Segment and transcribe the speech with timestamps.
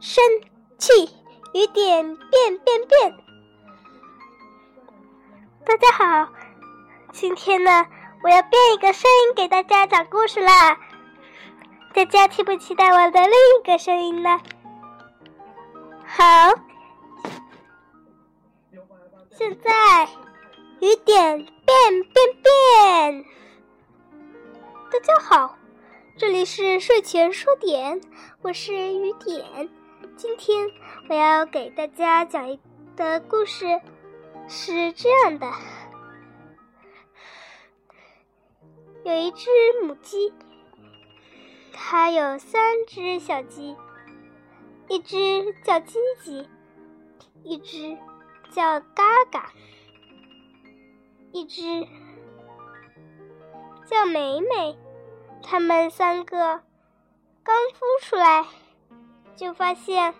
[0.00, 0.24] 生
[0.78, 1.10] 气，
[1.52, 3.14] 雨点变变变。
[5.66, 6.32] 大家好，
[7.12, 7.86] 今天呢，
[8.22, 10.78] 我要变一个声音给大家讲故事啦。
[11.92, 14.40] 大家期不期待我的另一个声音呢？
[16.06, 16.54] 好，
[19.32, 20.06] 现在
[20.80, 23.24] 雨点变变变。
[24.90, 25.58] 大家好，
[26.16, 28.00] 这里是睡前说点，
[28.40, 29.68] 我是雨点。
[30.16, 30.70] 今天
[31.08, 32.60] 我要给大家讲一
[32.96, 33.80] 的故事
[34.48, 35.50] 是这样的：
[39.04, 39.48] 有一只
[39.82, 40.32] 母鸡，
[41.72, 43.76] 它有三只小鸡，
[44.88, 46.46] 一只叫叽叽，
[47.42, 47.96] 一只
[48.50, 49.52] 叫嘎嘎，
[51.32, 51.86] 一只。
[53.86, 54.78] 叫美美，
[55.42, 56.62] 他们三个
[57.42, 58.46] 刚孵出来，
[59.40, 60.14] 就发现，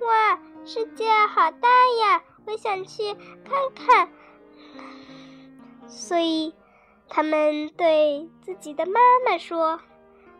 [0.00, 1.68] 哇，世界好大
[2.00, 2.24] 呀！
[2.46, 4.08] 我想去看看。
[5.86, 6.54] 所以，
[7.10, 9.76] 他们对自己的妈妈说：“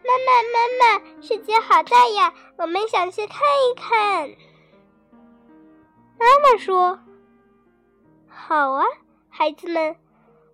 [0.00, 4.30] 妈妈，妈妈，世界好大呀，我们想去看一看。”
[6.18, 6.98] 妈妈说
[8.32, 8.86] ：“好啊，
[9.28, 9.94] 孩子们。”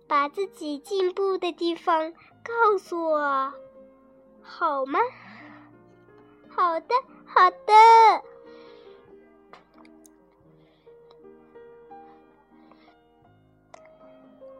[0.05, 2.11] 把自己进步的地方
[2.43, 3.53] 告诉我，
[4.41, 4.99] 好吗？
[6.55, 7.73] 好的，好的。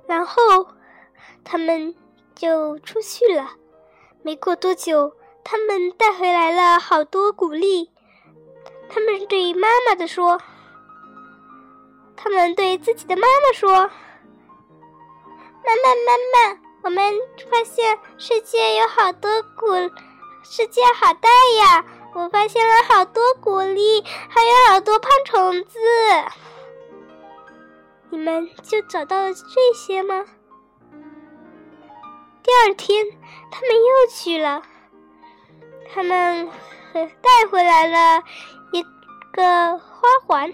[0.05, 0.67] 然后
[1.43, 1.95] 他们
[2.35, 3.51] 就出去了。
[4.21, 7.91] 没过多久，他们带回来了好多鼓励。
[8.89, 10.39] 他们对妈妈的说
[12.15, 13.69] ：“他们对自己的妈妈说。”
[15.65, 17.13] 妈妈，妈妈，我们
[17.49, 19.67] 发现世界有好多鼓，
[20.43, 21.85] 世界好大呀！
[22.13, 25.79] 我发现了好多谷粒，还有好多胖虫子。
[28.09, 30.25] 你们就找到了这些吗？
[32.43, 33.05] 第二天，
[33.49, 34.61] 他们又去了，
[35.91, 36.51] 他们
[36.93, 38.23] 带回来了
[38.73, 38.83] 一
[39.31, 40.53] 个花环。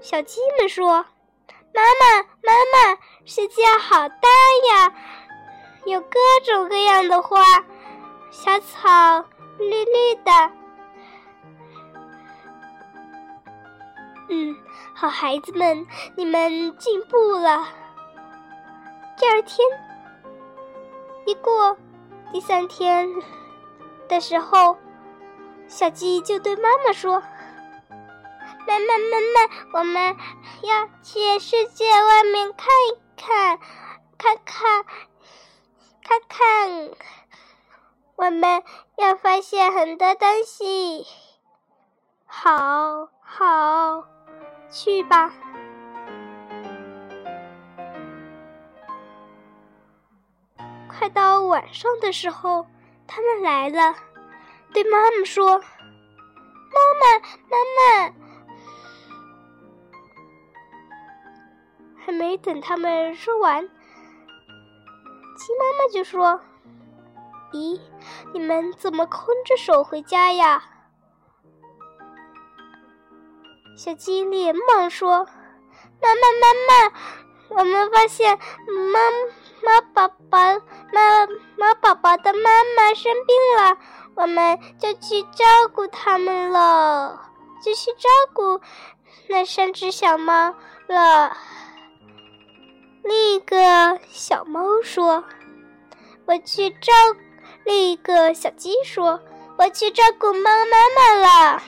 [0.00, 1.06] 小鸡们说。
[1.74, 2.52] 妈妈，妈
[2.92, 4.28] 妈，世界好大
[4.74, 4.92] 呀，
[5.84, 7.42] 有各种各样的花，
[8.30, 9.24] 小草
[9.58, 10.50] 绿绿的。
[14.28, 14.56] 嗯，
[14.94, 17.66] 好孩子们，你们进步了。
[19.18, 19.58] 第二天
[21.26, 21.76] 一过，
[22.32, 23.08] 第三天
[24.08, 24.78] 的时候，
[25.66, 27.20] 小鸡就对妈妈说。
[28.64, 30.16] 妈妈，妈妈，我们
[30.62, 33.58] 要去世界外面看一看，
[34.16, 34.84] 看看，
[36.12, 36.90] 看看，
[38.16, 38.62] 我们
[38.96, 41.06] 要发现很多东西。
[42.26, 44.04] 好，好，
[44.70, 45.32] 去吧。
[50.88, 52.66] 快到晚上的时候，
[53.06, 53.96] 他们来了，
[54.74, 55.56] 对妈妈说
[56.68, 57.18] ：“妈妈，
[57.48, 58.14] 妈妈。”
[62.04, 63.70] 还没等他们说完，
[65.44, 66.40] 鸡妈妈就说
[67.50, 67.80] ：“咦，
[68.32, 70.62] 你们怎么空着手回家呀？”
[73.76, 75.26] 小鸡连忙说
[76.00, 76.92] ：“妈妈，妈妈，
[77.58, 79.10] 我们发现妈
[79.64, 80.38] 妈宝宝
[80.92, 81.26] 妈
[81.56, 83.76] 妈宝宝的妈妈生病了，
[84.14, 85.44] 我们就去照
[85.74, 87.20] 顾他们了，
[87.64, 88.60] 就去照顾
[89.28, 90.54] 那三只小猫
[90.86, 91.36] 了。”
[93.04, 95.24] 另一个小猫说
[96.24, 96.92] ：“我去照。”
[97.64, 99.20] 另一个小鸡说
[99.58, 101.14] ：“我去照顾猫妈妈
[101.54, 101.62] 了。”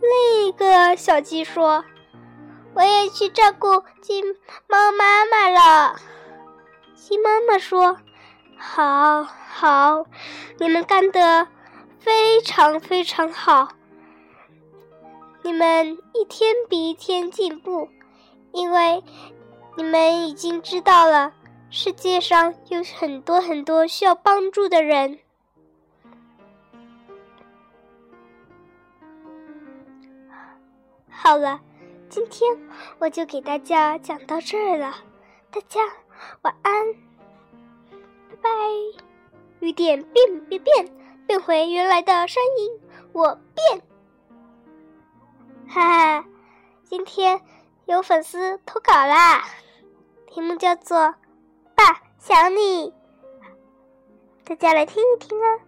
[0.00, 1.84] 另一个小鸡说
[2.74, 4.22] ：“我也去照顾鸡
[4.66, 5.96] 猫妈妈了。”
[6.94, 7.96] 鸡妈妈说
[8.58, 10.04] ：“好好，
[10.58, 11.46] 你们干得
[12.00, 13.68] 非常非常好，
[15.42, 17.88] 你们一天比一天进步，
[18.52, 19.04] 因为。”
[19.78, 21.32] 你们已经知道了，
[21.70, 25.20] 世界上有很多很多需要帮助的人。
[31.08, 31.60] 好了，
[32.08, 32.58] 今天
[32.98, 34.96] 我就给大家讲到这儿了，
[35.52, 35.80] 大家
[36.42, 36.72] 晚安，
[38.30, 38.50] 拜拜。
[39.60, 40.92] 雨点变变变，
[41.24, 42.80] 变回原来的声音，
[43.12, 43.80] 我变。
[45.68, 46.24] 哈哈，
[46.82, 47.40] 今天
[47.84, 49.44] 有粉丝投稿啦！
[50.38, 50.96] 题目叫做
[51.74, 52.90] 《爸想你》，
[54.44, 55.67] 大家来听一听啊。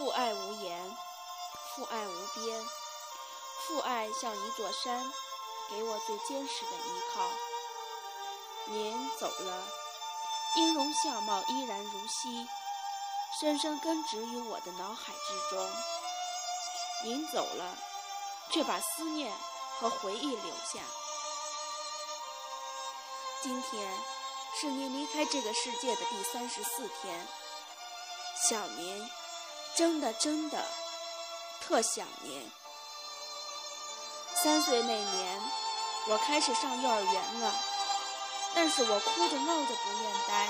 [0.00, 0.96] 父爱无言，
[1.76, 2.64] 父爱无边，
[3.66, 5.12] 父爱像一座山，
[5.68, 7.20] 给我最坚实的依靠。
[8.64, 9.68] 您走了，
[10.56, 12.48] 音容相貌依然如昔，
[13.38, 15.70] 深深根植于我的脑海之中。
[17.04, 17.76] 您走了，
[18.50, 19.30] 却把思念
[19.78, 20.80] 和回忆留下。
[23.42, 24.00] 今天
[24.58, 27.28] 是您离开这个世界的第三十四天，
[28.48, 29.10] 想您，
[29.76, 30.64] 真的真的
[31.60, 32.50] 特想您。
[34.42, 35.40] 三岁那年，
[36.08, 37.54] 我开始上幼儿园了，
[38.54, 40.48] 但是我哭着闹着不愿待。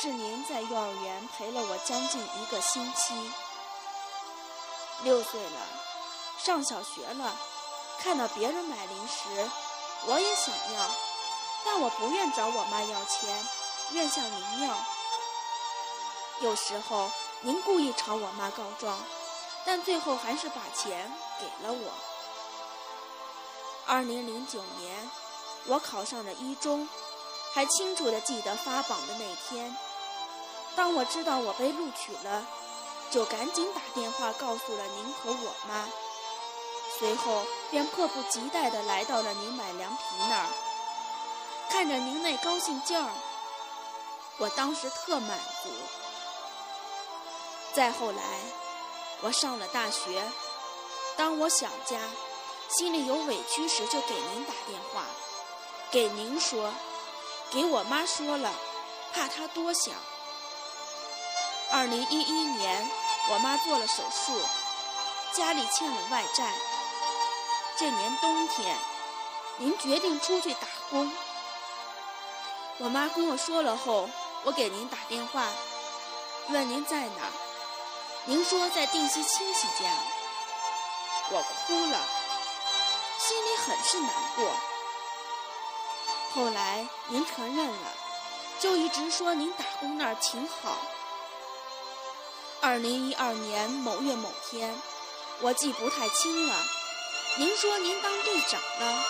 [0.00, 3.14] 是您在幼儿园陪了我将近一个星期。
[5.02, 5.60] 六岁了，
[6.38, 7.36] 上小学了，
[8.00, 9.50] 看到别人买零食，
[10.06, 10.90] 我也想要。
[11.64, 13.46] 但我不愿找我妈要钱，
[13.92, 14.74] 愿向您要。
[16.42, 17.08] 有时候
[17.42, 18.98] 您故意朝我妈告状，
[19.64, 21.92] 但最后还是把钱给了我。
[23.86, 25.08] 二零零九年，
[25.66, 26.88] 我考上了一中，
[27.54, 29.76] 还清楚地记得发榜的那天。
[30.74, 32.44] 当我知道我被录取了，
[33.12, 35.88] 就赶紧打电话告诉了您和我妈，
[36.98, 40.46] 随后便迫不及待地来到了您买凉皮那儿。
[41.70, 43.10] 看着您那高兴劲儿，
[44.38, 45.70] 我当时特满足。
[47.74, 48.22] 再后来，
[49.22, 50.22] 我上了大学，
[51.16, 51.98] 当我想家，
[52.68, 55.04] 心里有委屈时，就给您打电话，
[55.90, 56.70] 给您说，
[57.50, 58.52] 给我妈说了，
[59.14, 59.94] 怕她多想。
[61.70, 62.90] 二零一一年，
[63.30, 64.38] 我妈做了手术，
[65.32, 66.52] 家里欠了外债。
[67.78, 68.76] 这年冬天，
[69.56, 71.10] 您决定出去打工。
[72.76, 74.10] 我妈跟我说了后，
[74.44, 75.48] 我给您打电话，
[76.50, 77.41] 问您在哪儿。
[78.24, 79.90] 您说在定西亲戚家。
[81.30, 81.98] 我哭了，
[83.18, 84.54] 心里很是难过。
[86.32, 87.92] 后来您承认了，
[88.60, 90.76] 就一直说您打工那儿挺好。
[92.60, 94.80] 二零一二年某月某天，
[95.40, 96.54] 我记不太清了。
[97.38, 99.04] 您说您当队长了，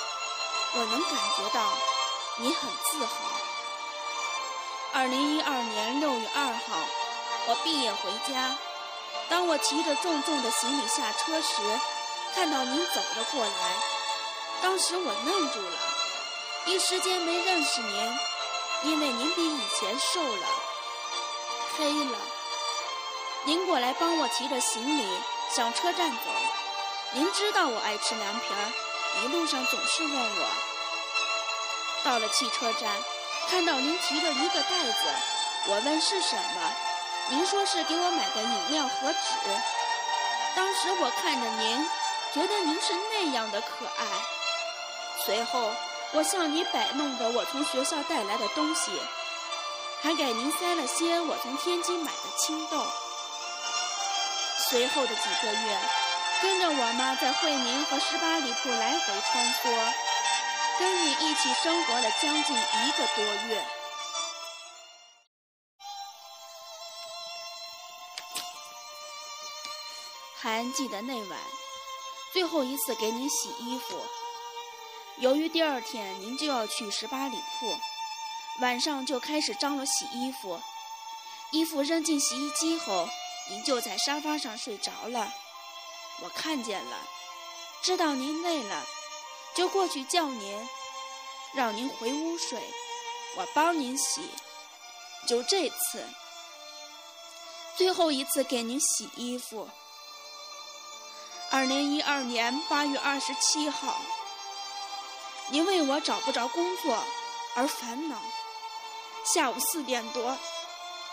[0.74, 1.74] 我能感觉到
[2.38, 3.12] 你很自豪。
[4.94, 6.78] 二零一二年六月二号，
[7.48, 8.56] 我毕业回家。
[9.32, 11.62] 当我提着重重的行李下车时，
[12.34, 13.52] 看到您走了过来。
[14.60, 15.78] 当时我愣住了，
[16.66, 18.18] 一时间没认识您，
[18.82, 20.46] 因为您比以前瘦了、
[21.78, 22.18] 黑了。
[23.44, 25.08] 您过来帮我提着行李
[25.50, 26.30] 向车站走。
[27.12, 30.46] 您知道我爱吃凉皮儿，一路上总是问我。
[32.04, 32.90] 到了汽车站。
[33.48, 34.98] 看到您提着一个袋子，
[35.68, 36.72] 我问是什么，
[37.32, 39.18] 您说是给我买的饮料和纸。
[40.54, 41.88] 当时我看着您，
[42.34, 44.06] 觉得您是那样的可爱。
[45.24, 45.70] 随后
[46.12, 48.92] 我向你摆弄着我从学校带来的东西，
[50.02, 52.84] 还给您塞了些我从天津买的青豆。
[54.68, 55.78] 随后的几个月，
[56.42, 59.92] 跟着我妈在惠宁和十八里铺来回穿梭。
[60.78, 63.64] 跟你一起生活了将近一个多月，
[70.42, 71.38] 还记得那晚
[72.32, 73.96] 最后一次给您洗衣服。
[75.18, 77.78] 由于第二天您就要去十八里铺，
[78.60, 80.60] 晚上就开始张罗洗衣服。
[81.52, 83.08] 衣服扔进洗衣机后，
[83.50, 85.32] 您就在沙发上睡着了。
[86.22, 86.96] 我看见了，
[87.80, 88.84] 知道您累了。
[89.54, 90.68] 就过去叫您，
[91.54, 92.60] 让您回屋睡，
[93.36, 94.28] 我帮您洗。
[95.28, 96.04] 就这次，
[97.76, 99.70] 最后一次给您洗衣服。
[101.54, 104.00] 二零一二年八月二十七号，
[105.50, 107.04] 您为我找不着工作
[107.54, 108.16] 而烦恼。
[109.22, 110.38] 下午四点多，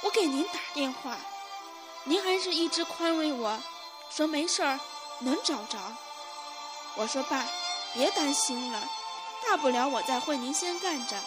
[0.01, 1.17] 我给您打电话，
[2.05, 3.59] 您还是一直宽慰我，
[4.09, 4.79] 说没事儿，
[5.19, 5.77] 能找着。
[6.95, 7.45] 我说爸。
[7.91, 8.87] 别担心了，
[9.43, 11.17] 大不了我在惠宁先干着，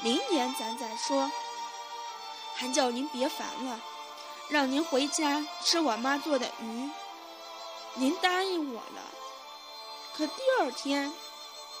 [0.00, 1.30] 明年咱再说。
[2.56, 3.78] 还叫您别烦了，
[4.48, 6.90] 让您回家吃我妈做的鱼。
[7.98, 9.02] 您答应我了，
[10.16, 11.12] 可第二天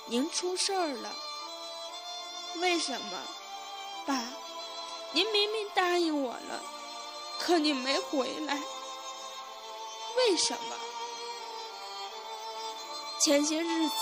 [0.06, 1.14] 您出事儿了。
[2.56, 3.22] 为什么，
[4.04, 4.24] 爸？
[5.12, 6.60] 您明明答应我了，
[7.38, 8.60] 可你没回来，
[10.16, 10.76] 为什么？
[13.20, 13.94] 前些日子，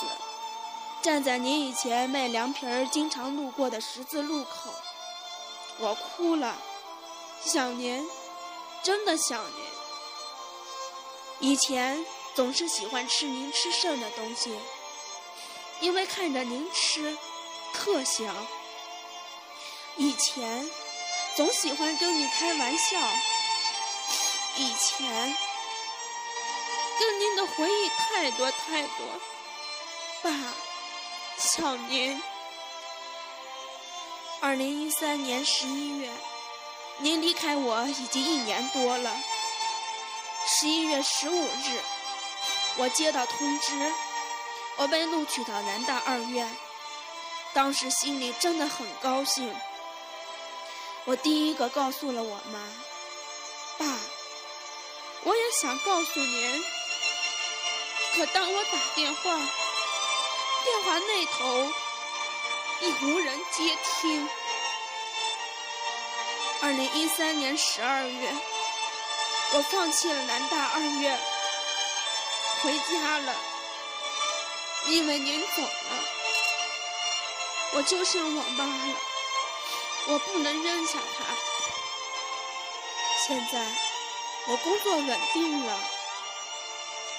[1.03, 4.73] 站在您以前卖凉皮儿经常路过的十字路口，
[5.77, 6.57] 我哭了，
[7.41, 8.09] 想您，
[8.81, 9.66] 真的想您。
[11.39, 12.03] 以前
[12.33, 14.57] 总是喜欢吃您吃剩的东西，
[15.79, 17.15] 因为看着您吃，
[17.73, 18.35] 特香。
[19.97, 20.69] 以前
[21.35, 22.99] 总喜欢跟你开玩笑，
[24.57, 25.35] 以前
[26.99, 29.05] 跟您的回忆太多太多，
[30.23, 30.31] 爸，
[31.37, 32.21] 想您。
[34.39, 36.11] 二零一三年十一月，
[36.99, 39.15] 您离开我已经一年多了。
[40.49, 41.81] 十一月十五日，
[42.77, 43.91] 我接到通知，
[44.77, 46.49] 我被录取到南大二院。
[47.53, 49.53] 当时心里真的很高兴。
[51.03, 52.59] 我第一个告诉了我妈
[53.77, 53.85] ：“爸，
[55.23, 56.63] 我也想告诉您。”
[58.15, 59.21] 可当我打电话，
[60.63, 61.69] 电话那头
[62.83, 64.29] 已无人接听。
[66.61, 68.33] 二零一三年十二月。
[69.53, 71.17] 我放弃了南大二院，
[72.61, 73.33] 回家了，
[74.87, 76.03] 因为您走了，
[77.73, 78.95] 我就剩我妈了，
[80.07, 81.23] 我不能扔下她。
[83.25, 83.65] 现在
[84.47, 85.79] 我工作稳定了，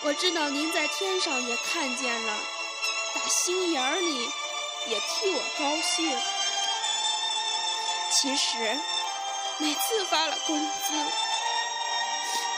[0.02, 2.38] 我知道您在天上也看见了，
[3.14, 4.30] 打心眼里
[4.87, 6.16] 也替我高兴。
[8.11, 8.78] 其实
[9.56, 11.27] 每次发了工资。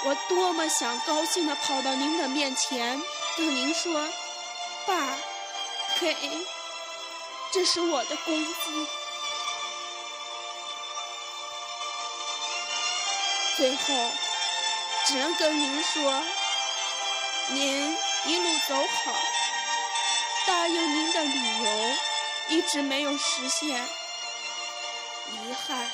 [0.03, 3.01] 我多么想高兴地跑到您的面前，
[3.37, 4.09] 跟您说
[4.87, 5.19] ：“爸，
[6.01, 6.17] 给，
[7.53, 8.87] 这是我的工资。”
[13.57, 14.11] 最后，
[15.07, 16.23] 只能跟您说
[17.53, 19.15] ：“您一路走好。”
[20.47, 21.97] 答应您的旅游
[22.49, 23.87] 一直没有实现，
[25.29, 25.91] 遗憾。